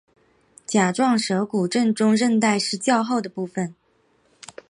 [0.65, 3.75] 甲状舌骨正中韧带是较厚的部分。